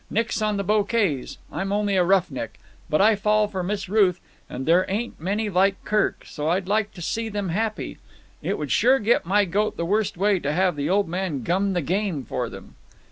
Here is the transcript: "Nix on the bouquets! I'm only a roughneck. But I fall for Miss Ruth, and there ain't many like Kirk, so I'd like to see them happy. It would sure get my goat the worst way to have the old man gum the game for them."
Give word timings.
"Nix 0.09 0.41
on 0.41 0.57
the 0.57 0.63
bouquets! 0.63 1.37
I'm 1.51 1.71
only 1.71 1.95
a 1.95 2.03
roughneck. 2.03 2.57
But 2.89 3.01
I 3.01 3.15
fall 3.15 3.47
for 3.47 3.61
Miss 3.61 3.87
Ruth, 3.87 4.19
and 4.49 4.65
there 4.65 4.83
ain't 4.89 5.21
many 5.21 5.47
like 5.47 5.85
Kirk, 5.85 6.25
so 6.25 6.49
I'd 6.49 6.67
like 6.67 6.91
to 6.95 7.03
see 7.03 7.29
them 7.29 7.49
happy. 7.49 7.99
It 8.41 8.57
would 8.57 8.71
sure 8.71 8.97
get 8.97 9.27
my 9.27 9.45
goat 9.45 9.77
the 9.77 9.85
worst 9.85 10.17
way 10.17 10.39
to 10.39 10.51
have 10.53 10.75
the 10.75 10.89
old 10.89 11.07
man 11.07 11.43
gum 11.43 11.73
the 11.73 11.83
game 11.83 12.25
for 12.25 12.49
them." 12.49 12.73